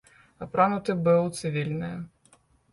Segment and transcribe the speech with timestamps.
[0.45, 1.95] Апрануты быў у цывільнае.